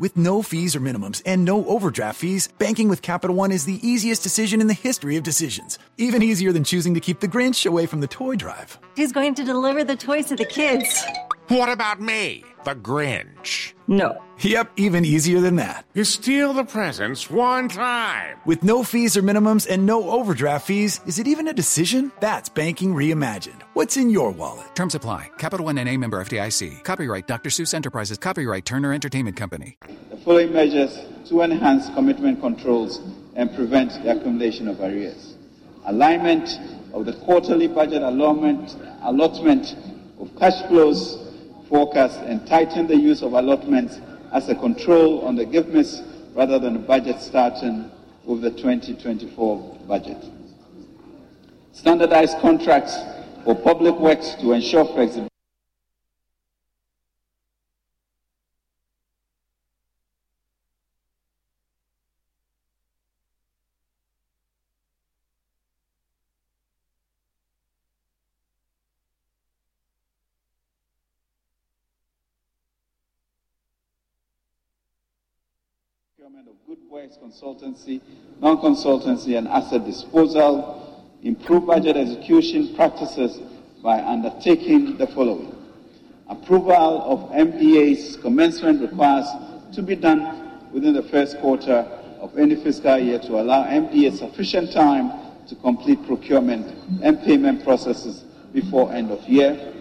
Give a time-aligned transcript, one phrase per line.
[0.00, 3.84] With no fees or minimums and no overdraft fees, banking with Capital One is the
[3.84, 5.76] easiest decision in the history of decisions.
[5.96, 8.78] Even easier than choosing to keep the Grinch away from the toy drive.
[8.94, 11.04] Who's going to deliver the toys to the kids?
[11.48, 13.72] What about me, the Grinch?
[13.90, 14.22] No.
[14.40, 15.86] Yep, even easier than that.
[15.94, 18.36] You steal the presents one time.
[18.44, 22.12] With no fees or minimums and no overdraft fees, is it even a decision?
[22.20, 23.62] That's banking reimagined.
[23.72, 24.76] What's in your wallet?
[24.76, 25.30] Terms apply.
[25.38, 26.84] Capital One NA member FDIC.
[26.84, 27.48] Copyright Dr.
[27.48, 28.18] Seuss Enterprises.
[28.18, 29.78] Copyright Turner Entertainment Company.
[30.10, 30.98] The following measures
[31.30, 33.00] to enhance commitment controls
[33.36, 35.34] and prevent the accumulation of arrears.
[35.86, 36.50] Alignment
[36.92, 39.74] of the quarterly budget allotment, allotment
[40.20, 41.27] of cash flows
[41.68, 43.98] forecast and tighten the use of allotments
[44.32, 47.90] as a control on the GIFMIS rather than a budget starting
[48.24, 50.24] with the 2024 budget.
[51.72, 52.96] Standardized contracts
[53.44, 55.28] for public works to ensure flexibility.
[76.28, 78.02] Procurement of good works consultancy,
[78.40, 83.40] non-consultancy, and asset disposal, improve budget execution practices
[83.82, 85.54] by undertaking the following.
[86.28, 89.26] Approval of MDA's commencement requires
[89.72, 91.88] to be done within the first quarter
[92.20, 95.10] of any fiscal year to allow MDA sufficient time
[95.46, 99.72] to complete procurement and payment processes before end of year.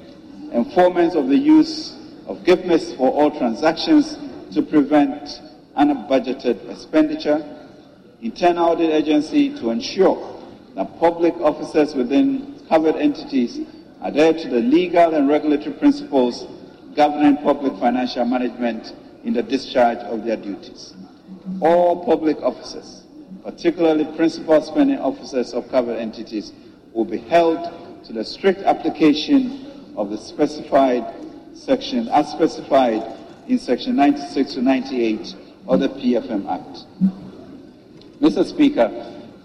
[0.53, 4.17] Enforcement of the use of GIFMIS for all transactions
[4.53, 5.41] to prevent
[5.77, 7.43] unbudgeted expenditure,
[8.21, 10.41] internal audit agency to ensure
[10.75, 13.59] that public officers within covered entities
[14.01, 16.45] adhere to the legal and regulatory principles
[16.95, 18.93] governing public financial management
[19.23, 20.93] in the discharge of their duties.
[21.61, 23.03] All public officers,
[23.44, 26.53] particularly principal spending officers of covered entities,
[26.94, 31.05] will be held to the strict application of the specified
[31.53, 33.03] section as specified
[33.47, 35.35] in section 96 to 98
[35.67, 36.85] of the PFM Act.
[38.22, 38.45] Mr.
[38.45, 38.89] Speaker,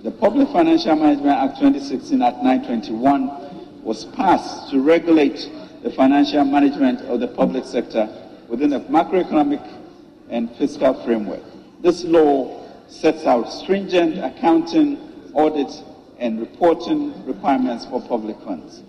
[0.02, 5.50] the Public Financial Management Act 2016 Act 921 was passed to regulate
[5.82, 8.08] the financial management of the public sector
[8.48, 9.60] within a macroeconomic
[10.30, 11.42] and fiscal framework.
[11.82, 15.72] This law sets out stringent accounting, audit,
[16.18, 18.82] and reporting requirements for public funds.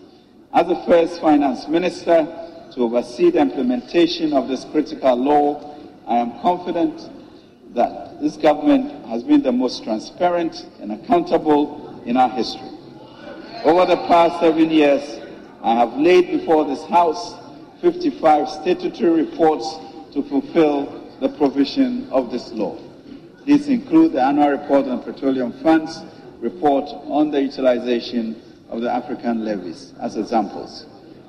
[0.54, 2.26] As the first finance minister
[2.74, 5.76] to oversee the implementation of this critical law,
[6.08, 7.10] I am confident
[7.74, 12.70] that this government has been the most transparent and accountable in our history.
[13.64, 15.20] Over the past seven years,
[15.64, 17.36] I have laid before this House
[17.82, 19.78] 55 statutory reports
[20.14, 22.78] to fulfill the provision of this law.
[23.46, 26.02] These include the annual report on petroleum funds,
[26.40, 30.86] report on the utilization of the African levies as examples.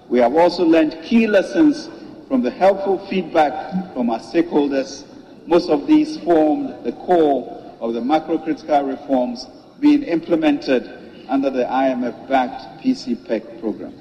[0.08, 1.88] We have also learned key lessons
[2.28, 5.04] from the helpful feedback from our stakeholders
[5.46, 9.46] most of these formed the core of the macro-critical reforms
[9.80, 13.94] being implemented under the IMF-backed PC-PEG program.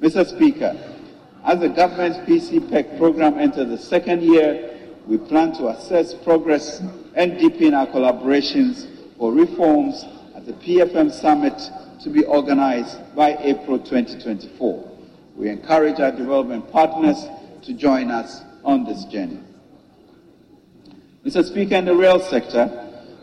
[0.00, 0.26] Mr.
[0.26, 0.76] Speaker,
[1.44, 6.82] as the government's PC-PEG program enters the second year, we plan to assess progress
[7.14, 8.86] and deepen our collaborations
[9.18, 10.04] for reforms
[10.34, 11.70] at the PFM summit
[12.02, 14.90] to be organized by April 2024.
[15.36, 17.26] We encourage our development partners
[17.62, 19.40] to join us on this journey.
[21.24, 21.44] Mr.
[21.44, 22.68] Speaker, in the rail sector,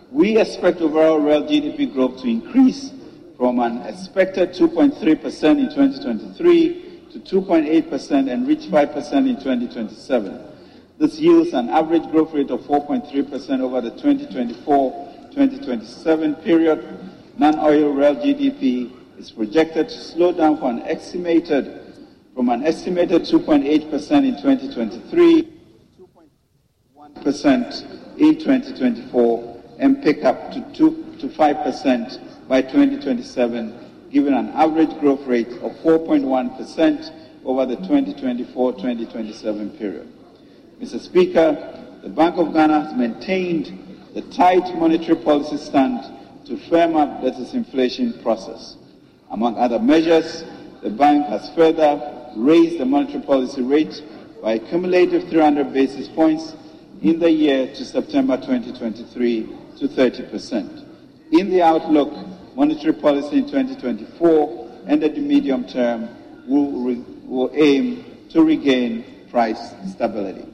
[0.10, 2.94] we expect overall real GDP growth to increase
[3.36, 10.40] from an expected 2.3% in 2023 to 2.8% and reach 5% in 2027.
[10.98, 16.88] This yields an average growth rate of 4.3% over the 2024-2027 period.
[17.38, 21.82] Non-oil real GDP is projected to slow down from an estimated
[22.34, 25.59] from an estimated 2.8% in 2023
[27.16, 33.74] in 2024 and pick up to 2 to 5% by 2027,
[34.12, 37.12] giving an average growth rate of 4.1%
[37.46, 40.12] over the 2024-2027 period.
[40.82, 41.00] Mr.
[41.00, 46.00] Speaker, the Bank of Ghana has maintained the tight monetary policy stand
[46.46, 48.78] to firm up the disinflation process.
[49.32, 50.44] Among other measures,
[50.82, 54.02] the bank has further raised the monetary policy rate
[54.42, 56.56] by a cumulative 300 basis points
[57.02, 59.44] in the year to September 2023
[59.78, 60.86] to 30%.
[61.32, 62.14] In the outlook,
[62.56, 66.10] monetary policy in 2024 and at the medium term
[66.48, 70.46] will, re- will aim to regain price stability.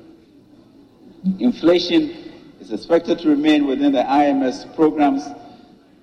[1.40, 5.24] Inflation is expected to remain within the IMF's program's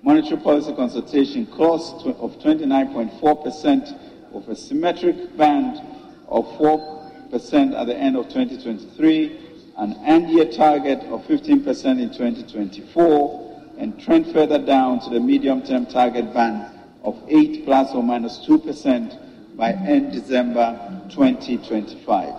[0.01, 5.81] monetary policy consultation clause of 29.4% of a symmetric band
[6.27, 9.42] of 4% at the end of 2023,
[9.77, 13.43] an end year target of 15% in 2024,
[13.77, 16.65] and trend further down to the medium term target band
[17.03, 22.33] of 8 plus or minus 2% by end December 2025.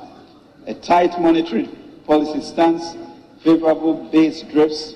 [0.66, 1.69] A tight monetary
[2.06, 2.96] policy stance,
[3.42, 4.94] favorable base drifts,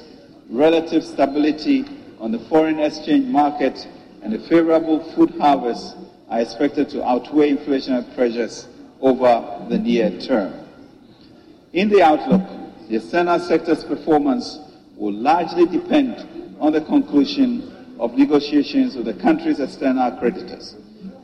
[0.48, 1.84] relative stability
[2.20, 3.86] on the foreign exchange market,
[4.22, 5.96] and a favorable food harvest
[6.30, 8.68] are expected to outweigh inflationary pressures
[9.00, 10.67] over the near term.
[11.72, 12.42] In the outlook,
[12.88, 14.58] the external sector's performance
[14.96, 20.76] will largely depend on the conclusion of negotiations with the country's external creditors.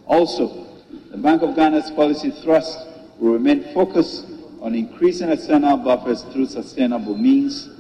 [0.07, 0.67] Also,
[1.11, 2.87] the Bank of Ghana's policy thrust
[3.19, 4.27] will remain focused
[4.61, 7.71] on increasing external buffers through sustainable means.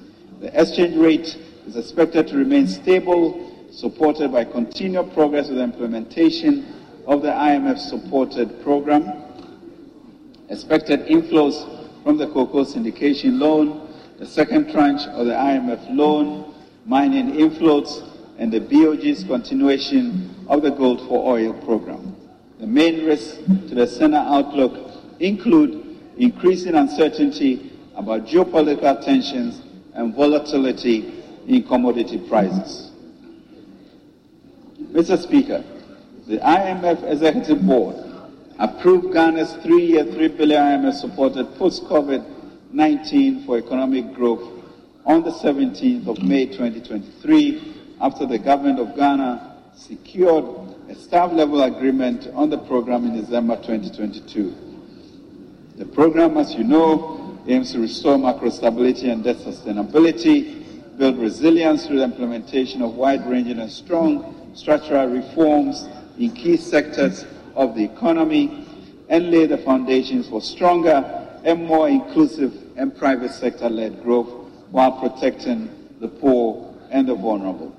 [0.40, 1.36] The exchange rate
[1.66, 7.78] is expected to remain stable, supported by continued progress with the implementation of the IMF
[7.78, 9.22] supported program.
[10.48, 11.73] Expected inflows
[12.04, 16.54] from the cocoa syndication loan, the second tranche of the IMF loan,
[16.84, 18.06] mining inflows,
[18.38, 22.14] and the BOG's continuation of the Gold for Oil program.
[22.60, 29.62] The main risks to the center outlook include increasing uncertainty about geopolitical tensions
[29.94, 32.90] and volatility in commodity prices.
[34.92, 35.20] Mr.
[35.20, 35.64] Speaker,
[36.26, 38.03] the IMF Executive Board
[38.58, 44.64] approved Ghana's three-year, three billion IMF supported post-COVID-19 for economic growth
[45.04, 50.44] on the 17th of May 2023 after the government of Ghana secured
[50.88, 54.54] a staff-level agreement on the program in December 2022.
[55.76, 60.62] The program, as you know, aims to restore macro stability and debt sustainability,
[60.96, 67.74] build resilience through the implementation of wide-ranging and strong structural reforms in key sectors of
[67.74, 68.66] the economy,
[69.08, 71.02] and lay the foundations for stronger
[71.44, 74.28] and more inclusive and private sector-led growth
[74.70, 75.68] while protecting
[76.00, 77.76] the poor and the vulnerable.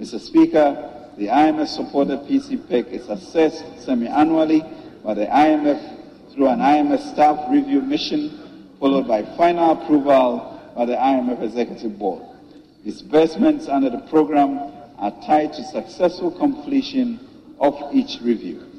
[0.00, 0.20] Mr.
[0.20, 4.62] Speaker, the IMF-supported PC-PEG is assessed semi-annually
[5.04, 10.94] by the IMF through an IMF staff review mission, followed by final approval by the
[10.94, 12.22] IMF Executive Board.
[12.84, 14.58] Disbursements under the program
[14.98, 17.20] are tied to successful completion
[17.60, 18.71] of each review.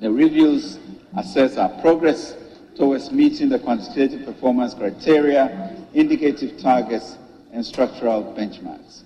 [0.00, 0.78] The reviews
[1.16, 2.36] assess our progress
[2.76, 7.18] towards meeting the quantitative performance criteria, indicative targets,
[7.52, 9.02] and structural benchmarks.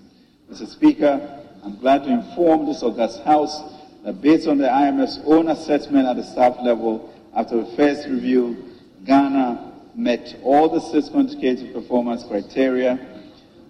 [0.50, 0.68] Mr.
[0.68, 3.62] Speaker, I'm glad to inform this August House
[4.04, 8.62] that based on the IMF's own assessment at the staff level, after the first review,
[9.06, 12.98] Ghana met all the six quantitative performance criteria.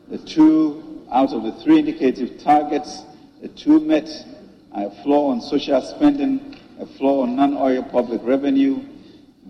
[0.09, 3.03] The two out of the three indicative targets,
[3.41, 4.09] the two met
[4.73, 8.85] a floor on social spending, a floor on non-oil public revenue.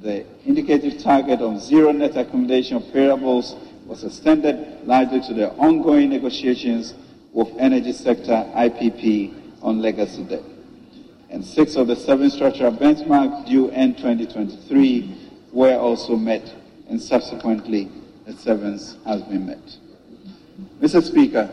[0.02, 6.10] The indicative target of zero net accumulation of payables was extended largely to the ongoing
[6.10, 6.94] negotiations
[7.32, 10.42] with energy sector IPP on legacy debt.
[11.30, 16.54] And six of the seven structural benchmarks due end 2023 were also met,
[16.90, 17.88] and subsequently
[18.26, 19.76] the seventh has been met.
[20.80, 21.02] Mr.
[21.02, 21.48] Speaker,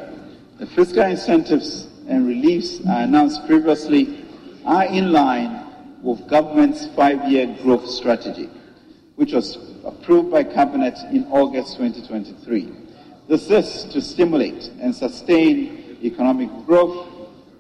[0.57, 4.25] the fiscal incentives and reliefs I announced previously
[4.65, 5.59] are in line
[6.01, 8.50] with government's five-year growth strategy,
[9.15, 12.74] which was approved by Cabinet in August 2023.
[13.27, 17.08] This is to stimulate and sustain economic growth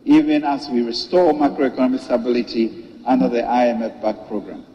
[0.05, 4.65] even as we restore macroeconomic stability under the IMF-backed program.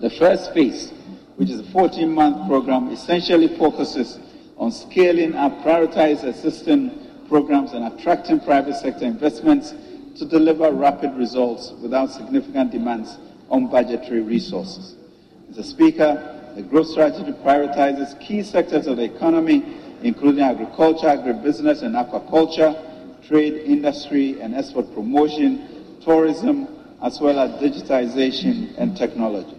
[0.00, 0.92] The first phase,
[1.36, 4.18] which is a 14-month program, essentially focuses
[4.56, 6.92] on scaling up prioritized assistance
[7.28, 9.74] programs and attracting private sector investments
[10.18, 13.18] to deliver rapid results without significant demands
[13.50, 14.96] on budgetary resources.
[15.50, 15.64] Mr.
[15.64, 22.74] Speaker, the growth strategy prioritizes key sectors of the economy, including agriculture, agribusiness, and aquaculture,
[23.26, 26.68] trade, industry, and export promotion, tourism,
[27.02, 29.56] as well as digitization and technology.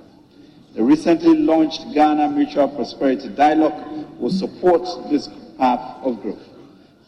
[0.73, 6.43] The recently launched Ghana Mutual Prosperity Dialogue will support this path of growth.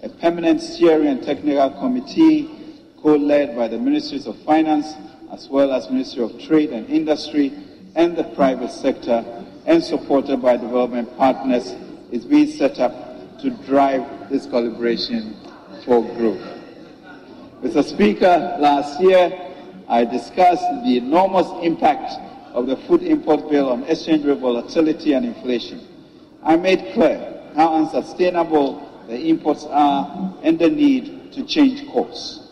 [0.01, 2.58] A permanent steering and technical committee
[3.01, 4.93] co-led by the Ministries of Finance
[5.31, 7.53] as well as Ministry of Trade and Industry
[7.95, 9.23] and the private sector
[9.65, 11.75] and supported by development partners
[12.11, 15.35] is being set up to drive this collaboration
[15.85, 16.45] for growth.
[17.61, 17.83] Mr.
[17.83, 19.47] Speaker, last year
[19.87, 22.13] I discussed the enormous impact
[22.53, 25.85] of the food import bill on exchange rate volatility and inflation.
[26.43, 32.48] I made clear how unsustainable the imports are and the need to change course.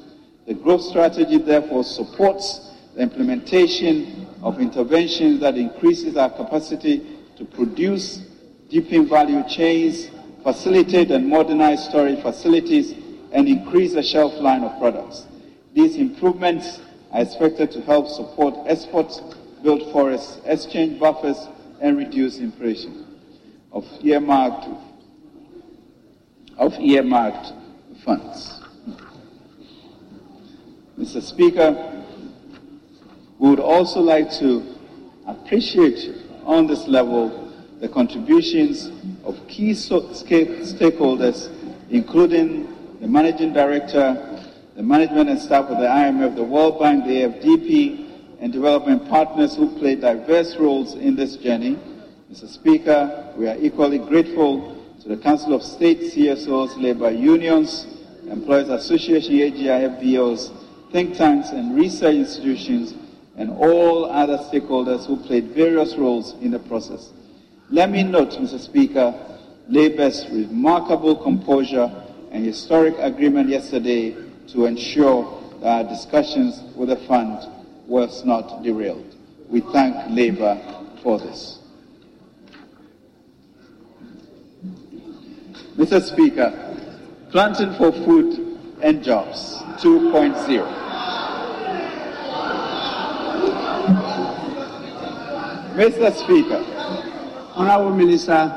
[0.48, 8.22] The growth strategy therefore supports the implementation of interventions that increases our capacity to produce,
[8.70, 10.10] deepen value chains,
[10.44, 12.94] facilitate and modernize storage facilities,
[13.34, 15.28] and increase the shelf line of products.
[15.74, 16.80] These improvements
[17.12, 19.22] are expected to help support exports,
[19.62, 21.38] build forests, exchange buffers,
[21.82, 23.06] and reduce inflation
[23.74, 24.66] of earmarked,
[26.58, 27.52] of earmarked
[28.06, 28.57] funds.
[30.98, 31.22] Mr.
[31.22, 32.04] Speaker,
[33.38, 34.76] we would also like to
[35.28, 36.12] appreciate
[36.44, 38.90] on this level the contributions
[39.24, 41.52] of key stakeholders,
[41.92, 42.68] including
[43.00, 44.42] the Managing Director,
[44.76, 49.56] the management and staff of the IMF, the World Bank, the AfDB, and development partners
[49.56, 51.78] who played diverse roles in this journey.
[52.32, 52.48] Mr.
[52.48, 57.86] Speaker, we are equally grateful to the Council of State CSOs, labor unions,
[58.28, 60.52] Employers Association, AGI, FBOs,
[60.92, 62.94] think tanks, and research institutions,
[63.36, 67.12] and all other stakeholders who played various roles in the process.
[67.70, 68.60] Let me note, Mr.
[68.60, 69.14] Speaker,
[69.68, 71.92] Labour's remarkable composure
[72.32, 74.16] and historic agreement yesterday
[74.48, 77.40] to ensure that our discussions with the fund
[77.86, 79.16] was not derailed.
[79.50, 80.58] We thank Labour
[81.04, 81.60] for this.
[85.76, 86.02] Mr.
[86.02, 86.76] Speaker,
[87.30, 88.47] Planting for Food
[88.82, 90.88] and Jobs 2.0.
[95.76, 96.12] Mr.
[96.16, 96.64] Speaker.
[97.56, 98.56] Honorable Minister,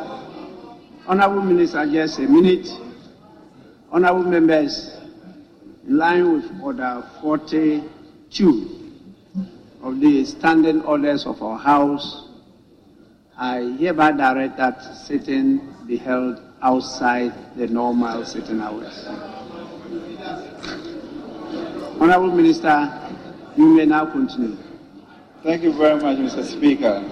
[1.07, 2.69] Honorable Minister, just a minute.
[3.91, 4.97] Honorable members,
[5.87, 8.77] in line with Order 42
[9.83, 12.29] of the standing orders of our House,
[13.39, 19.09] I hereby direct that sitting be held outside the normal sitting hours.
[22.01, 22.91] Honorable Minister,
[23.59, 24.57] you may now continue.
[25.43, 26.43] Thank you very much, Mr.
[26.43, 27.05] Speaker.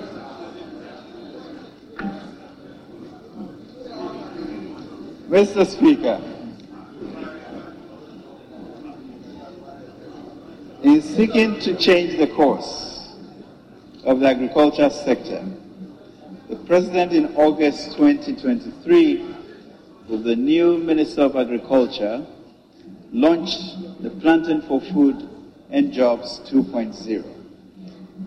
[5.28, 5.66] Mr.
[5.66, 6.18] Speaker,
[10.82, 13.14] in seeking to change the course
[14.04, 15.44] of the agriculture sector,
[16.48, 19.34] the President in August 2023,
[20.08, 22.26] with the new Minister of Agriculture,
[23.12, 25.28] launched the Planting for Food
[25.70, 27.24] and Jobs 2.0.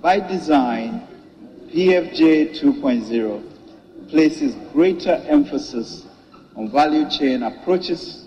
[0.01, 1.07] By design,
[1.69, 6.05] PFJ 2.0 places greater emphasis
[6.57, 8.25] on value chain approaches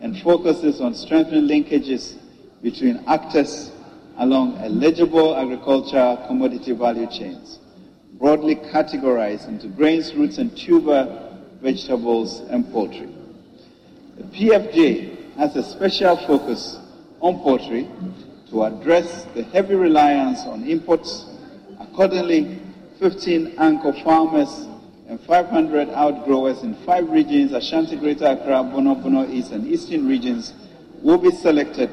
[0.00, 2.16] and focuses on strengthening linkages
[2.62, 3.70] between actors
[4.16, 7.58] along eligible agricultural commodity value chains,
[8.14, 13.08] broadly categorized into grains, roots, and tuber vegetables and poultry.
[14.16, 16.78] The PFJ has a special focus
[17.20, 17.88] on poultry
[18.50, 21.26] to address the heavy reliance on imports.
[21.78, 22.60] Accordingly,
[22.98, 24.66] 15 anchor farmers
[25.08, 30.52] and 500 outgrowers in five regions, Ashanti, Greater Accra, Bono, Bono East, and Eastern regions,
[31.02, 31.90] will be selected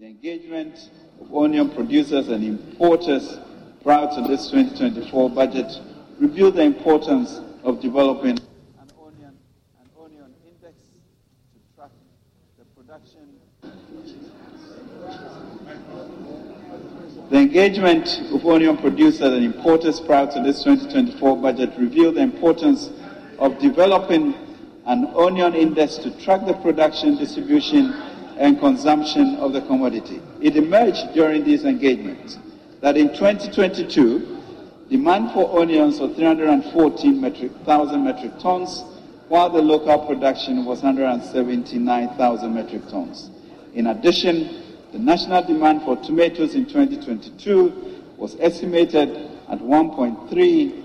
[0.00, 0.88] the engagement
[1.20, 3.36] of onion producers and importers
[3.82, 5.78] prior to this 2024 budget
[6.18, 9.36] revealed the importance of developing an onion,
[9.78, 10.78] an onion index
[11.52, 11.90] to track
[12.58, 13.28] the production.
[17.28, 22.88] The engagement of onion producers and importers prior to this 2024 budget revealed the importance
[23.38, 24.32] of developing
[24.86, 28.09] an onion index to track the production, distribution,
[28.40, 30.20] and consumption of the commodity.
[30.40, 32.38] It emerged during these engagements
[32.80, 34.38] that in 2022,
[34.88, 38.82] demand for onions was 314 metric metric tons,
[39.28, 43.30] while the local production was 179,000 metric tons.
[43.74, 49.10] In addition, the national demand for tomatoes in 2022 was estimated
[49.50, 50.82] at 1.3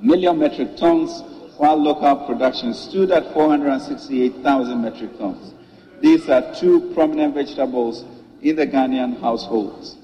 [0.00, 1.20] million metric tons,
[1.58, 5.54] while local production stood at 468,000 metric tons.
[6.04, 8.04] These are two prominent vegetables
[8.42, 9.96] in the Ghanaian households.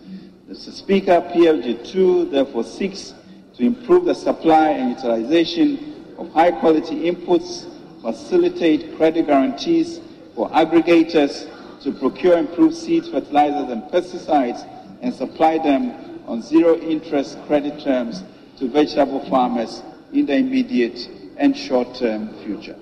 [0.49, 0.73] Mr.
[0.73, 3.13] Speaker, PFJ2 therefore seeks
[3.59, 7.67] to improve the supply and utilization of high quality inputs,
[8.01, 10.01] facilitate credit guarantees
[10.35, 11.47] for aggregators
[11.83, 14.67] to procure improved seeds, fertilizers, and pesticides
[15.03, 18.25] and supply them on zero interest credit terms
[18.57, 19.83] to vegetable farmers
[20.15, 22.79] in the immediate and short term future.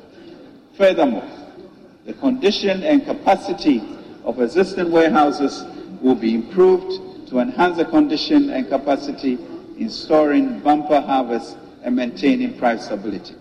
[0.77, 1.29] Furthermore,
[2.09, 3.83] the condition and capacity
[4.25, 5.63] of existing warehouses
[6.01, 9.35] will be improved to enhance the condition and capacity
[9.77, 13.35] in storing bumper harvests and maintaining price stability.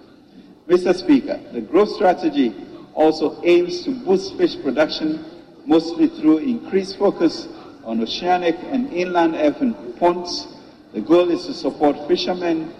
[0.68, 0.94] Mr.
[0.94, 2.54] Speaker, the growth strategy
[2.94, 5.24] also aims to boost fish production,
[5.66, 7.48] mostly through increased focus
[7.86, 10.46] on oceanic and inland earthen ponds.
[10.94, 12.74] The goal is to support fishermen,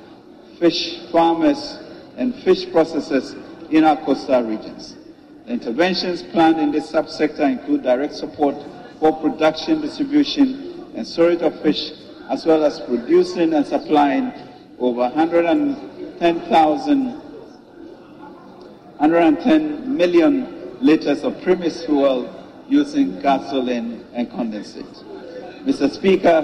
[0.60, 1.80] fish farmers,
[2.18, 3.42] and fish processors
[3.72, 4.97] in our coastal regions.
[5.48, 8.58] The interventions planned in this subsector include direct support
[9.00, 11.94] for production, distribution, and storage of fish,
[12.30, 14.34] as well as producing and supplying
[14.78, 17.22] over 110,000
[18.98, 22.28] 110 million liters of premix fuel
[22.68, 25.02] using gasoline and condensate.
[25.64, 25.90] Mr.
[25.90, 26.42] Speaker,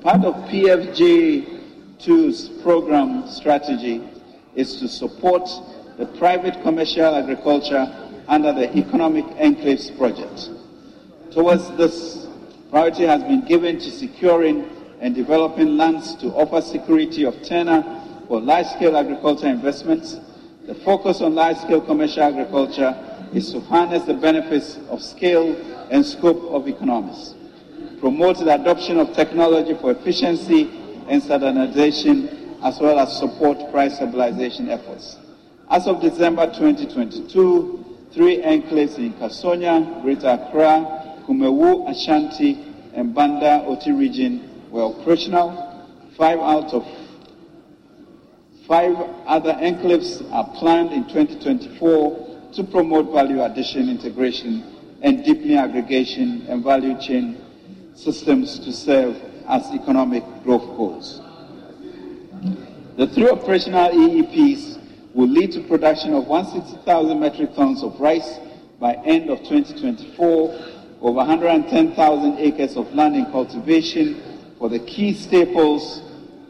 [0.00, 4.00] part of PFJ2's program strategy
[4.54, 5.50] is to support
[5.98, 10.50] the private commercial agriculture under the Economic Enclaves project.
[11.32, 12.26] Towards this,
[12.70, 14.68] priority has been given to securing
[15.00, 17.82] and developing lands to offer security of tenure
[18.28, 20.18] for large-scale agriculture investments
[20.68, 22.94] the focus on large-scale commercial agriculture
[23.32, 25.56] is to harness the benefits of scale
[25.90, 27.34] and scope of economics,
[28.00, 30.68] promote the adoption of technology for efficiency
[31.08, 35.16] and standardization, as well as support price stabilization efforts.
[35.70, 43.92] As of December 2022, three enclaves in Kasonya, Greater Accra, Kumawu, Ashanti, and Banda Oti
[43.92, 45.64] region were operational.
[46.16, 46.86] Five out of
[48.68, 54.62] Five other enclaves are planned in 2024 to promote value addition, integration,
[55.00, 57.40] and deepening aggregation and value chain
[57.94, 59.16] systems to serve
[59.48, 61.22] as economic growth goals.
[62.98, 64.67] The three operational EEPs
[65.18, 68.38] will lead to production of 160,000 metric tons of rice
[68.78, 70.64] by end of 2024,
[71.00, 74.22] over 110,000 acres of land in cultivation
[74.60, 76.02] for the key staples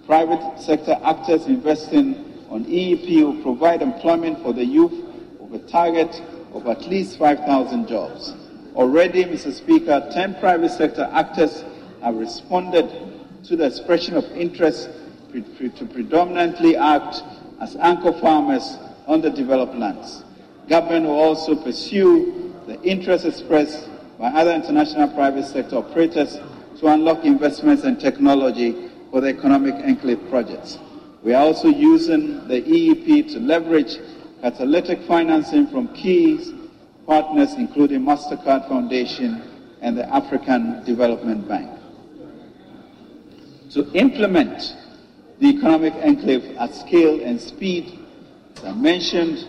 [0.05, 5.05] Private sector actors investing on EEP will provide employment for the youth
[5.39, 6.23] with a target
[6.55, 8.35] of at least 5,000 jobs.
[8.75, 9.53] Already, Mr.
[9.53, 11.63] Speaker, 10 private sector actors
[12.03, 12.91] have responded
[13.45, 14.89] to the expression of interest
[15.33, 17.23] to predominantly act
[17.61, 20.25] as anchor farmers on the developed lands.
[20.69, 26.39] Government will also pursue the interest expressed by other international private sector operators
[26.79, 30.79] to unlock investments and technology for the economic enclave projects.
[31.23, 33.97] We are also using the EEP to leverage
[34.43, 36.55] catalytic financing from key
[37.07, 39.43] partners, including MasterCard Foundation
[39.81, 41.71] and the African Development Bank.
[43.71, 44.77] To implement
[45.41, 47.99] the economic enclave at scale and speed,
[48.57, 49.47] as I mentioned,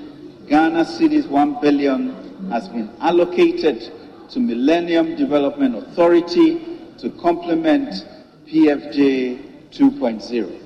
[0.48, 3.92] Ghana Cedis 1 billion has been allocated
[4.30, 8.06] to Millennium Development Authority to complement
[8.48, 10.60] PFJ 2.0.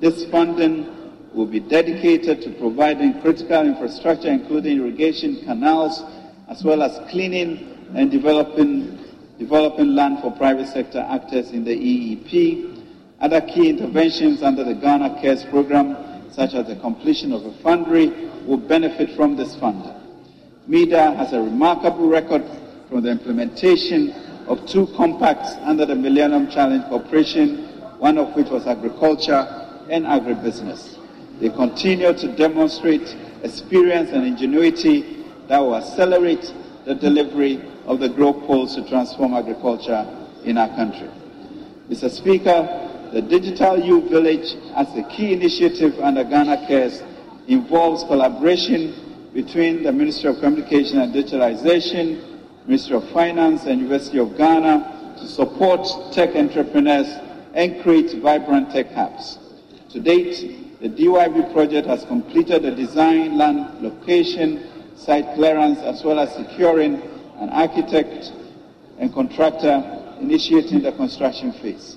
[0.00, 0.96] This funding
[1.34, 6.02] will be dedicated to providing critical infrastructure, including irrigation canals,
[6.48, 8.98] as well as cleaning and developing,
[9.38, 12.79] developing land for private sector actors in the EEP.
[13.20, 15.96] Other key interventions under the Ghana Cares program,
[16.32, 18.08] such as the completion of a foundry,
[18.46, 19.94] will benefit from this funding.
[20.68, 22.44] MiDA has a remarkable record
[22.88, 24.12] from the implementation
[24.46, 27.66] of two compacts under the Millennium Challenge Corporation
[28.00, 29.46] one of which was agriculture
[29.90, 30.96] and agribusiness.
[31.38, 36.52] They continue to demonstrate experience and ingenuity that will accelerate
[36.86, 40.06] the delivery of the growth poles to transform agriculture
[40.44, 41.10] in our country.
[41.90, 42.10] Mr.
[42.10, 47.02] Speaker, the Digital Youth Village as a key initiative under Ghana Cares
[47.48, 54.36] involves collaboration between the Ministry of Communication and Digitalization, Ministry of Finance, and University of
[54.36, 57.08] Ghana to support tech entrepreneurs
[57.54, 59.38] and create vibrant tech hubs.
[59.90, 66.20] To date, the DYV project has completed the design, land location, site clearance, as well
[66.20, 67.02] as securing
[67.38, 68.32] an architect
[68.98, 71.96] and contractor initiating the construction phase.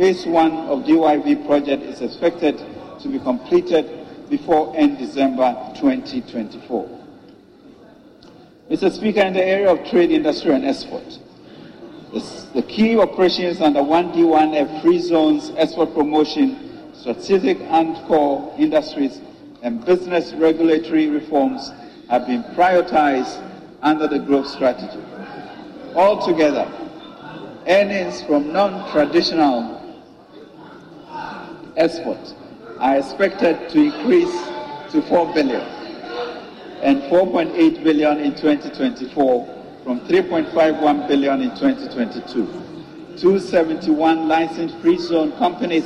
[0.00, 2.56] Phase one of the DYV project is expected
[3.02, 6.88] to be completed before end December 2024.
[8.70, 8.90] Mr.
[8.90, 11.04] Speaker, in the area of trade, industry, and export,
[12.14, 19.20] the, the key operations under 1D1F free zones, export promotion, strategic and core industries,
[19.60, 21.72] and business regulatory reforms
[22.08, 23.38] have been prioritized
[23.82, 25.04] under the growth strategy.
[25.94, 26.72] Altogether,
[27.66, 29.79] earnings from non-traditional
[31.80, 32.34] exports
[32.78, 34.32] are expected to increase
[34.92, 35.60] to 4 billion
[36.82, 42.46] and 4.8 billion in 2024 from 3.51 billion in 2022.
[43.16, 45.84] 271 licensed free zone companies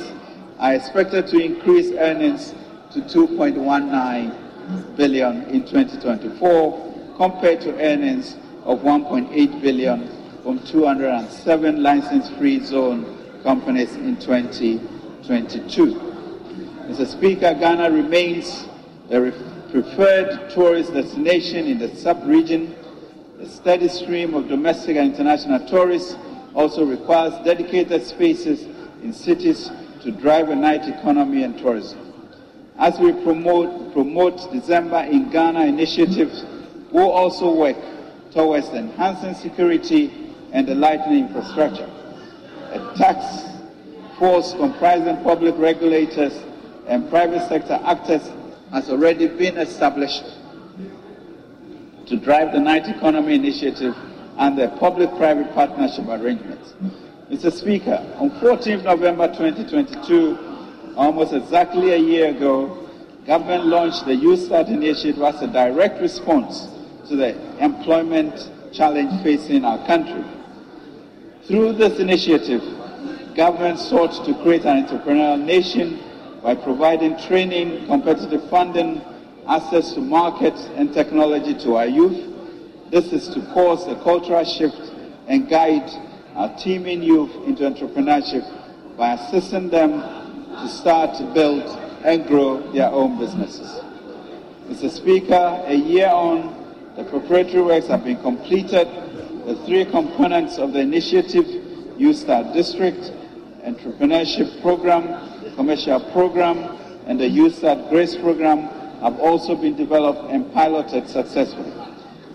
[0.59, 2.54] are expected to increase earnings
[2.92, 10.09] to 2.19 billion in 2024 compared to earnings of 1.8 billion
[10.42, 13.04] from 207 licensed free zone
[13.42, 14.93] companies in 2022.
[15.26, 17.06] Mr.
[17.06, 18.66] Speaker, Ghana remains
[19.10, 19.32] a
[19.70, 22.74] preferred tourist destination in the sub-region
[23.44, 26.16] a steady stream of domestic and international tourists
[26.54, 28.62] also requires dedicated spaces
[29.02, 29.70] in cities
[30.02, 31.98] to drive a night economy and tourism.
[32.78, 36.44] As we promote, promote December in Ghana initiatives,
[36.90, 37.76] we'll also work
[38.32, 41.90] towards enhancing security and the lightening infrastructure.
[42.72, 43.53] A task
[44.24, 46.32] force comprising public regulators
[46.87, 48.22] and private sector actors
[48.72, 50.24] has already been established
[52.06, 53.94] to drive the night economy initiative
[54.38, 56.72] and the public-private partnership arrangements.
[57.30, 57.52] Mr.
[57.52, 62.88] Speaker, on 14th November 2022, almost exactly a year ago,
[63.26, 66.66] government launched the YouStart initiative as a direct response
[67.08, 70.24] to the employment challenge facing our country.
[71.46, 72.62] Through this initiative,
[73.35, 76.01] government sought to create an entrepreneurial nation
[76.42, 79.03] by providing training, competitive funding,
[79.49, 82.33] access to markets and technology to our youth.
[82.90, 84.92] This is to cause a cultural shift
[85.27, 85.90] and guide
[86.35, 91.62] our teeming youth into entrepreneurship by assisting them to start to build
[92.05, 93.81] and grow their own businesses.
[94.68, 94.90] Mr.
[94.90, 96.62] Speaker, a year on,
[96.97, 98.87] the preparatory works have been completed.
[99.47, 101.44] The three components of the initiative,
[101.99, 103.12] YouStart District,
[103.64, 106.59] Entrepreneurship Program, Commercial Program,
[107.07, 108.68] and the YouStart Grace Program
[109.00, 111.72] have also been developed and piloted successfully.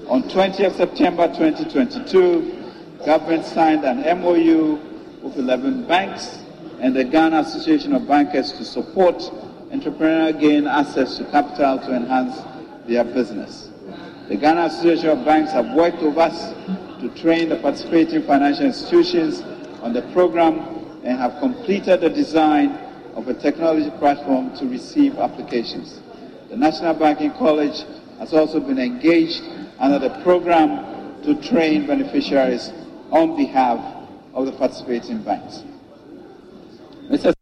[0.07, 4.79] On 20th September 2022, government signed an MOU
[5.21, 6.39] with 11 banks
[6.79, 9.21] and the Ghana Association of Bankers to support
[9.71, 12.41] entrepreneurs gain access to capital to enhance
[12.87, 13.69] their business.
[14.29, 16.53] The Ghana Association of Banks have worked with us
[17.01, 19.41] to train the participating financial institutions
[19.83, 22.71] on the program and have completed the design
[23.15, 25.99] of a technology platform to receive applications.
[26.49, 27.85] The National Banking College
[28.19, 29.43] has also been engaged
[29.79, 32.71] under the program to train beneficiaries
[33.11, 33.79] on behalf
[34.33, 35.63] of the participating banks.
[37.09, 37.33] Mr.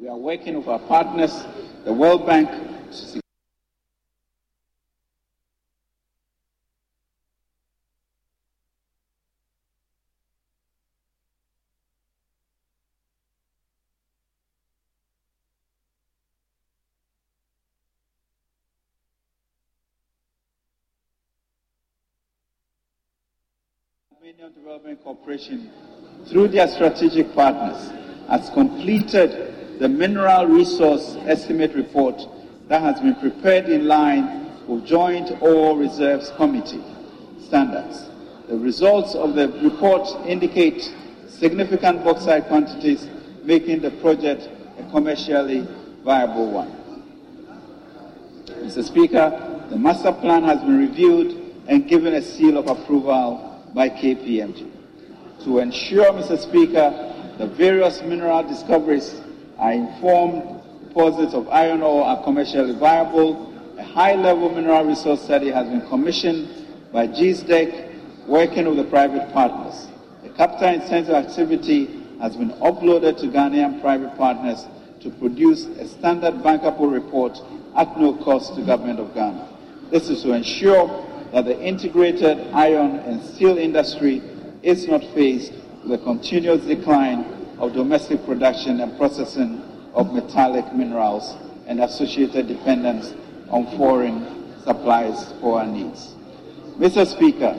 [0.00, 1.44] We are working with our partners,
[1.84, 2.50] the World Bank,
[24.54, 25.70] Development Corporation,
[26.26, 27.90] through their strategic partners,
[28.28, 32.20] has completed the mineral resource estimate report
[32.68, 36.82] that has been prepared in line with Joint Ore Reserves Committee
[37.46, 38.08] standards.
[38.48, 40.94] The results of the report indicate
[41.28, 43.08] significant bauxite quantities,
[43.42, 45.66] making the project a commercially
[46.04, 46.72] viable one.
[48.46, 48.84] Mr.
[48.84, 54.70] Speaker, the master plan has been reviewed and given a seal of approval by KPMG.
[55.44, 56.38] To ensure, Mr.
[56.38, 59.20] Speaker, the various mineral discoveries
[59.64, 60.42] are informed
[60.88, 63.50] deposits of iron ore are commercially viable.
[63.78, 69.88] A high-level mineral resource study has been commissioned by GSDEC working with the private partners.
[70.22, 74.66] A capital intensive activity has been uploaded to Ghanaian private partners
[75.00, 77.40] to produce a standard bankable report
[77.74, 79.48] at no cost to government of Ghana.
[79.90, 84.22] This is to ensure that the integrated iron and steel industry
[84.62, 87.33] is not faced with a continuous decline
[87.64, 89.62] of domestic production and processing
[89.94, 91.34] of metallic minerals
[91.66, 93.14] and associated dependence
[93.48, 96.14] on foreign supplies for our needs.
[96.78, 97.06] Mr.
[97.06, 97.56] Speaker,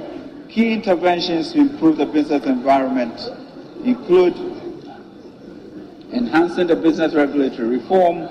[0.48, 3.20] key interventions to improve the business environment
[3.84, 4.36] include
[6.12, 8.28] enhancing the business regulatory reform,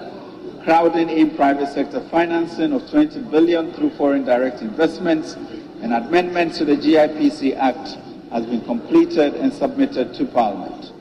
[0.62, 5.34] crowding in private sector financing of 20 billion through foreign direct investments,
[5.82, 7.98] and amendments to the GIPC Act
[8.30, 10.93] has been completed and submitted to Parliament.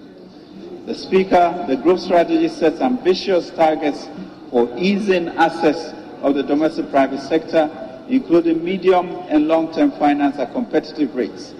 [0.86, 4.10] The Speaker, the group strategy sets ambitious targets
[4.50, 7.72] for easing access of the domestic private sector,
[8.10, 11.54] including medium and long-term finance at competitive rates.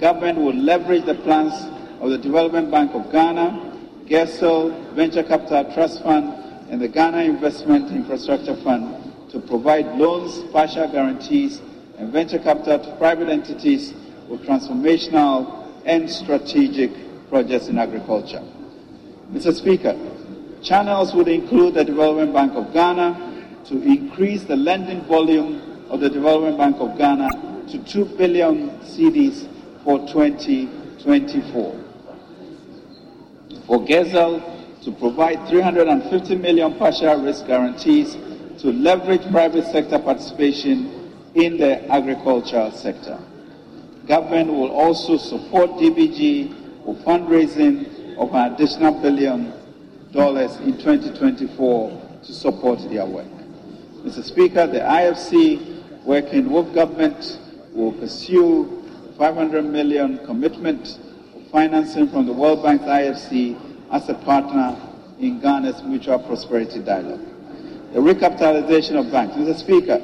[0.00, 1.52] Government will leverage the plans
[2.00, 6.32] of the Development Bank of Ghana, GIRSAL, Venture Capital Trust Fund,
[6.70, 11.60] and the Ghana Investment Infrastructure Fund to provide loans, partial guarantees,
[11.98, 13.92] and venture capital to private entities
[14.26, 18.42] with transformational and strategic projects in agriculture.
[19.32, 19.54] Mr.
[19.54, 19.96] Speaker,
[20.60, 26.10] channels would include the Development Bank of Ghana to increase the lending volume of the
[26.10, 27.28] Development Bank of Ghana
[27.68, 29.46] to 2 billion cedis
[29.84, 31.84] for 2024.
[33.68, 38.14] For GIRSAL to provide 350 million partial risk guarantees
[38.58, 43.16] to leverage private sector participation in the agricultural sector.
[44.08, 49.50] Government will also support DBG for fundraising of an additional billion
[50.12, 53.26] dollars in 2024 to support their work.
[54.04, 54.22] Mr.
[54.22, 57.38] Speaker, the IFC, working with government,
[57.72, 58.84] will pursue
[59.16, 60.98] 500 million commitment
[61.34, 63.58] of financing from the World Bank IFC
[63.90, 64.76] as a partner
[65.18, 67.24] in Ghana's mutual prosperity dialogue.
[67.94, 69.34] The recapitalization of banks.
[69.36, 69.56] Mr.
[69.58, 69.98] Speaker,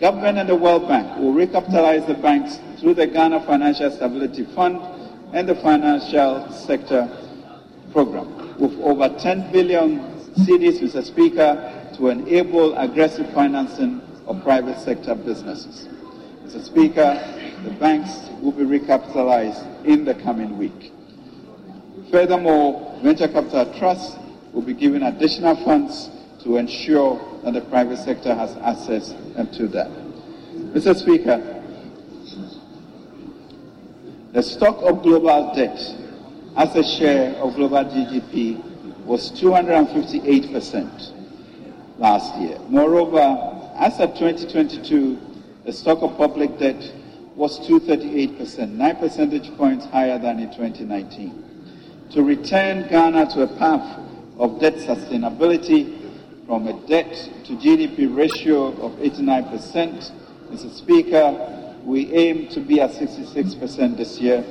[0.00, 4.80] government and the World Bank will recapitalize the banks through the Ghana Financial Stability Fund
[5.34, 7.20] and the Financial Sector
[7.94, 10.00] Program with over 10 billion
[10.34, 11.04] cedis, Mr.
[11.04, 15.86] Speaker, to enable aggressive financing of private sector businesses.
[16.42, 16.60] Mr.
[16.64, 17.14] Speaker,
[17.62, 20.90] the banks will be recapitalized in the coming week.
[22.10, 24.16] Furthermore, venture capital trusts
[24.52, 26.10] will be given additional funds
[26.42, 29.10] to ensure that the private sector has access
[29.56, 29.88] to that.
[30.74, 30.96] Mr.
[30.96, 31.62] Speaker,
[34.32, 35.78] the stock of global debt
[36.56, 38.62] as a share of global GDP
[39.04, 41.12] was 258%
[41.98, 42.58] last year.
[42.68, 45.18] Moreover, as of 2022,
[45.64, 46.92] the stock of public debt
[47.34, 51.44] was 238%, 9 percentage points higher than in 2019
[52.14, 53.98] to return Ghana to a path
[54.38, 56.00] of debt sustainability
[56.46, 57.12] from a debt
[57.44, 60.12] to GDP ratio of 89%.
[60.50, 60.72] Mr.
[60.72, 64.44] Speaker, we aim to be at 66% this year.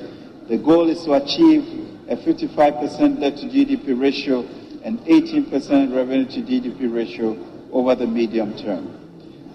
[0.50, 4.42] The goal is to achieve a 55% debt to GDP ratio
[4.84, 7.38] and 18% revenue to GDP ratio
[7.72, 9.00] over the medium term.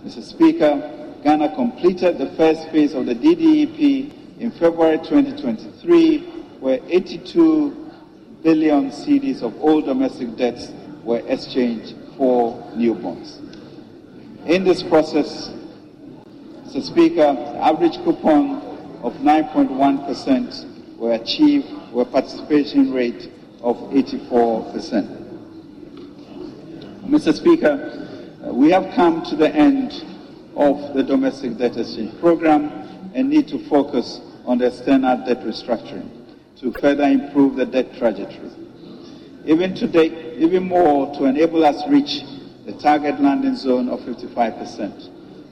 [0.05, 0.23] Mr.
[0.23, 6.21] Speaker, Ghana completed the first phase of the DDEP in February 2023,
[6.61, 7.93] where 82
[8.43, 10.71] billion cedis of old domestic debts
[11.03, 13.41] were exchanged for new bonds.
[14.47, 15.51] In this process,
[16.65, 16.83] Mr.
[16.83, 18.63] Speaker, average coupon
[19.03, 23.31] of 9.1% were achieved with a participation rate
[23.63, 25.27] of 84%.
[27.07, 27.35] Mr.
[27.35, 30.05] Speaker, uh, we have come to the end
[30.55, 32.71] of the domestic debt exchange program
[33.15, 36.09] and need to focus on the external debt restructuring
[36.61, 38.51] to further improve the debt trajectory.
[39.47, 42.23] Even today, even more to enable us reach
[42.67, 45.09] the target landing zone of 55%.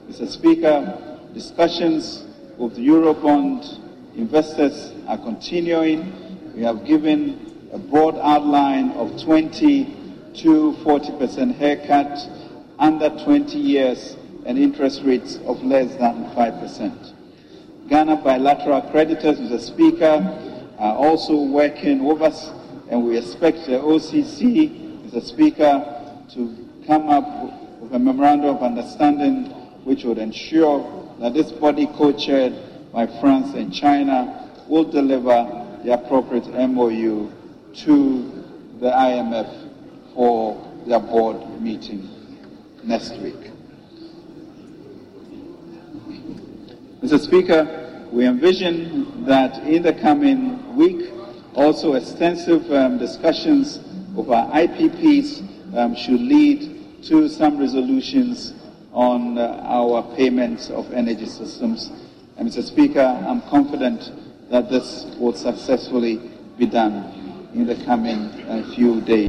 [0.07, 0.27] Mr.
[0.27, 2.23] Speaker, discussions
[2.57, 3.79] with the Eurobond
[4.15, 6.26] investors are continuing.
[6.57, 9.85] We have given a broad outline of 20
[10.37, 12.17] to 40% haircut
[12.79, 17.13] under 20 years and interest rates of less than 5%.
[17.89, 19.59] Ghana bilateral creditors, Mr.
[19.59, 22.49] Speaker, are also working with us,
[22.89, 25.21] and we expect the OCC, Mr.
[25.21, 29.45] Speaker, to come up with a memorandum of understanding
[29.83, 32.55] which would ensure that this body co-chaired
[32.91, 37.31] by France and China will deliver the appropriate MOU
[37.73, 38.43] to
[38.79, 39.69] the IMF
[40.13, 42.09] for their board meeting
[42.83, 43.51] next week.
[47.01, 47.19] Mr.
[47.19, 51.11] Speaker, we envision that in the coming week,
[51.53, 53.77] also extensive um, discussions
[54.17, 58.53] of our IPPs um, should lead to some resolutions
[58.93, 61.91] on uh, our payments of energy systems.
[62.37, 62.63] And Mr.
[62.63, 64.11] Speaker, I'm confident
[64.49, 66.21] that this will successfully
[66.57, 69.27] be done in the coming uh, few days.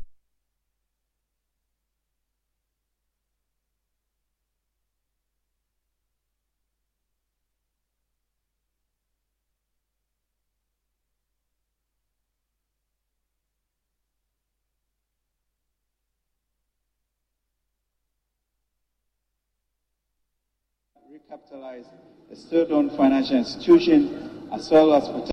[21.10, 21.86] recapitalize
[22.30, 25.32] a state-owned financial institution as well as protect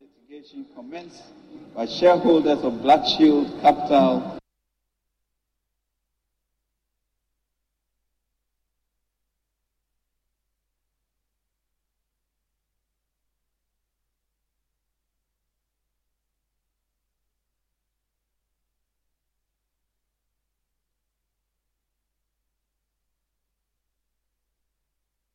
[0.00, 1.22] litigation commenced
[1.74, 4.38] by shareholders of Black Shield Capital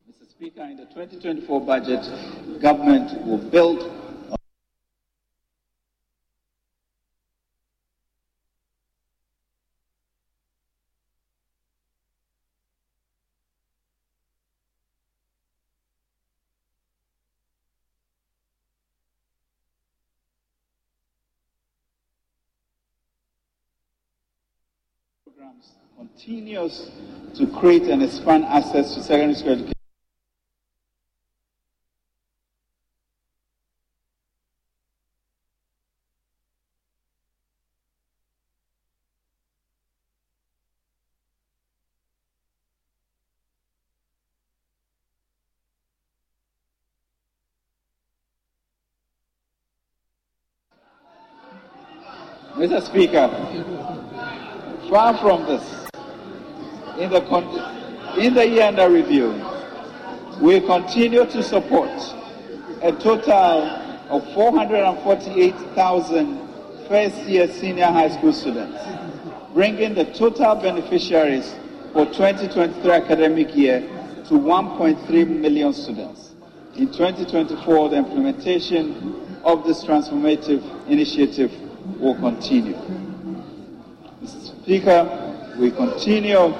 [0.10, 0.27] Mr.
[0.38, 2.04] Speaker, in the 2024 budget,
[2.54, 3.82] the government will build
[4.30, 4.38] on
[25.26, 26.91] programs continues
[27.34, 29.76] to create and expand access to secondary school education.
[52.57, 52.81] Mr.
[52.81, 53.29] Speaker,
[54.89, 55.61] far from this,
[56.97, 57.21] in the,
[58.19, 59.39] in the year under review,
[60.41, 61.91] we continue to support
[62.81, 63.69] a total
[64.09, 66.39] of 448,000
[66.87, 68.83] first-year senior high school students,
[69.53, 71.53] bringing the total beneficiaries
[71.93, 73.81] for 2023 academic year
[74.25, 76.31] to 1.3 million students.
[76.75, 81.51] In 2024, the implementation of this transformative initiative
[82.00, 82.76] will continue.
[84.21, 84.63] Mr.
[84.63, 86.54] Speaker, we continue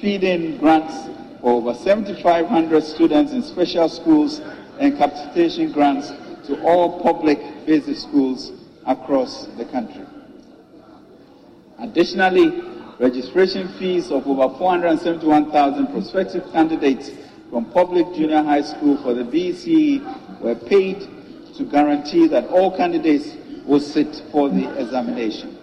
[0.00, 0.94] feeding grants
[1.40, 4.40] for over 7,500 students in special schools
[4.78, 6.08] and capitation grants
[6.46, 8.52] to all public basic schools
[8.86, 10.04] across the country.
[11.78, 12.62] Additionally,
[12.98, 17.10] registration fees of over 471,000 prospective candidates
[17.50, 20.00] from public junior high school for the BECE
[20.40, 21.08] were paid
[21.56, 25.58] to guarantee that all candidates will sit for the examination.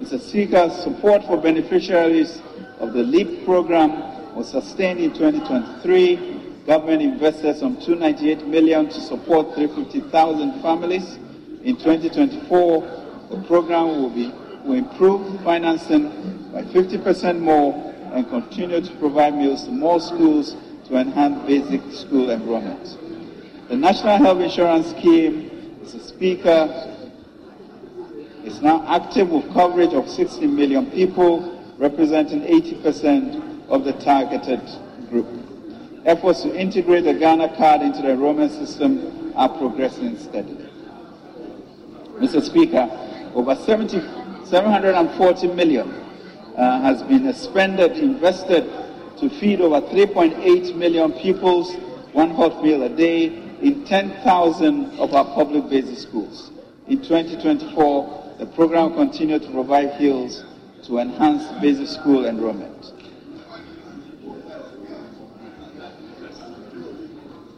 [0.00, 0.20] Mr.
[0.20, 2.42] Speaker, support for beneficiaries
[2.78, 6.64] of the LEAP program was sustained in 2023.
[6.66, 11.16] Government invested some 298 million to support 350,000 families.
[11.62, 14.32] In 2024, the program will be
[14.66, 16.08] will improve financing
[16.52, 20.56] by 50% more and continue to provide meals to more schools
[20.88, 23.05] to enhance basic school enrollment.
[23.68, 25.50] The National Health Insurance Scheme,
[25.82, 26.00] Mr.
[26.00, 27.10] Speaker,
[28.44, 34.60] is now active with coverage of 60 million people, representing 80% of the targeted
[35.10, 35.26] group.
[36.04, 40.70] Efforts to integrate the Ghana card into the enrollment system are progressing steadily.
[42.20, 42.40] Mr.
[42.40, 42.88] Speaker,
[43.34, 43.98] over 70,
[44.44, 45.90] 740 million
[46.56, 48.62] uh, has been expended, invested
[49.18, 51.74] to feed over 3.8 million peoples
[52.12, 56.50] one hot meal a day in 10,000 of our public basic schools.
[56.88, 60.44] In 2024, the program will continue to provide meals
[60.84, 62.92] to enhance basic school enrollment.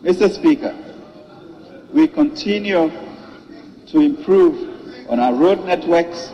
[0.03, 0.33] Mr.
[0.33, 0.77] Speaker,
[1.93, 2.91] we continue
[3.87, 6.29] to improve on our road networks,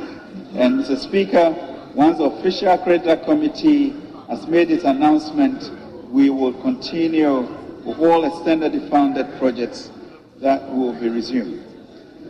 [0.55, 0.99] and Mr.
[0.99, 1.55] Speaker,
[1.95, 3.91] once the official accreditor committee
[4.29, 5.71] has made its announcement,
[6.11, 7.49] we will continue
[7.85, 9.91] with all extended funded projects
[10.41, 11.65] that will be resumed.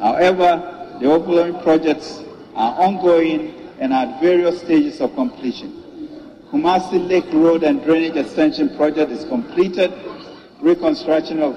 [0.00, 2.22] However, the overflowing projects
[2.54, 5.82] are ongoing and at various stages of completion.
[6.50, 9.92] Kumasi Lake Road and Drainage Extension Project is completed.
[10.60, 11.56] Reconstruction of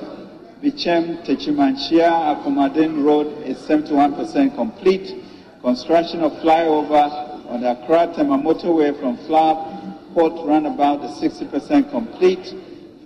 [0.61, 5.23] Bechem Techimantia Akomadan Road is 71% complete.
[5.61, 12.55] Construction of flyover on the Accra Tema motorway from Flower Port Runabout is 60% complete.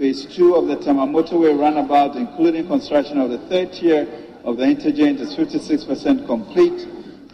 [0.01, 4.07] Phase two of the Tema motorway runabout, including construction of the third tier
[4.43, 6.87] of the interchange, is 56% complete.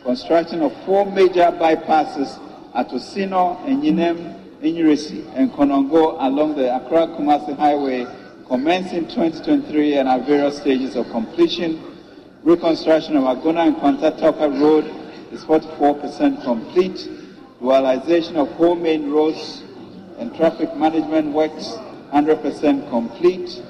[0.04, 2.38] Construction of four major bypasses
[2.76, 8.06] at Osino, Anyinam, Enyiresi, and Konongo along the Accra Kumasi Highway
[8.48, 11.82] commenced in 2023 and are various stages of completion.
[12.44, 14.84] Reconstruction of Agona Nkwanta Tarkwa Road
[15.32, 17.08] is 44% complete.
[17.62, 19.64] Dualization of whole main roads
[20.18, 21.78] and traffic management works
[22.12, 23.62] 100% complete.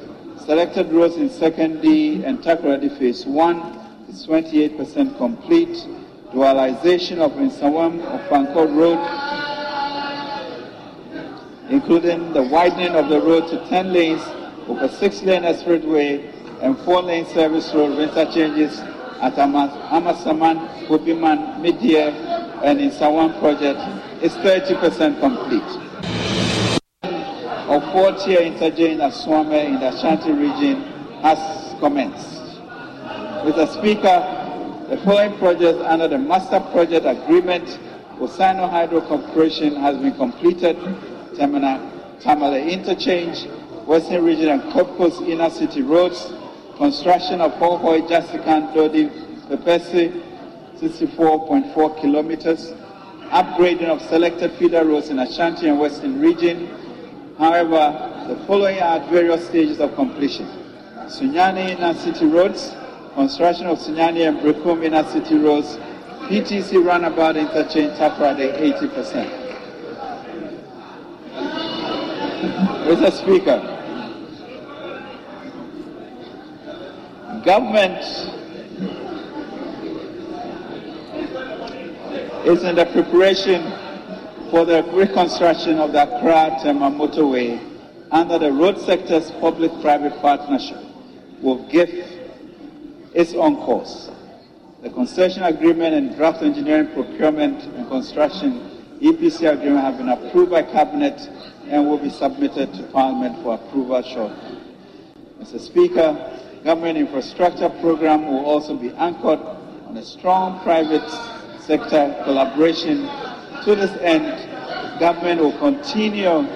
[0.45, 3.57] Selected roads in Sekondi and Takoradi Phase 1
[4.09, 5.85] is 28% complete.
[6.33, 8.99] Dualization of Nsawam Ofankor Road
[11.69, 14.21] including the widening of the road to 10 lanes
[14.67, 18.79] over 6-lane expressway and 4-lane service road interchanges
[19.21, 21.97] at Amasaman, Kubiman, Medie,
[22.63, 23.79] and Nsawam project
[24.23, 25.86] is 30% complete.
[27.67, 30.83] Of four-tier interchange at Suame in the Ashanti region
[31.21, 31.37] has
[31.79, 32.39] commenced.
[33.43, 33.67] Mr.
[33.77, 37.77] Speaker, the following projects under the Master Project Agreement
[38.19, 40.77] with Sinohydro Corporation has been completed
[41.35, 43.45] Tamale Interchange,
[43.85, 46.31] Western Region and Coast Inner City Roads,
[46.77, 49.09] construction of Hohoe Jasikan Dodi
[49.49, 50.23] Papase,
[50.79, 52.71] 64.4 kilometers,
[53.29, 56.69] upgrading of selected feeder roads in Ashanti and Western Region.
[57.37, 60.47] However, the following are at various stages of completion.
[61.05, 62.73] Sunyani Inner City Roads,
[63.13, 65.77] construction of Sunyani and Berekum Inner City Roads,
[66.27, 69.43] PTC Runabout Interchange Takoradi 80%.
[72.87, 73.11] Mr.
[73.11, 73.59] Speaker,
[77.45, 78.01] government
[82.47, 83.61] is in the preparation
[84.49, 87.59] for the reconstruction of the Accra Tema motorway
[88.11, 90.77] under the road sector's public-private partnership
[91.41, 91.89] will give
[93.13, 94.09] its own course.
[94.81, 100.63] The concession agreement and draft engineering procurement and construction EPC agreement have been approved by
[100.63, 101.19] Cabinet
[101.67, 104.59] and will be submitted to Parliament for approval shortly.
[105.39, 105.59] Mr.
[105.59, 106.15] Speaker,
[106.63, 111.07] government infrastructure program will also be anchored on a strong private
[111.61, 113.09] sector collaboration.
[113.65, 116.47] To this end, government will continue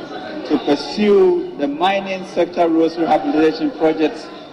[0.47, 4.28] to pursue the mining sector roads rehabilitation projects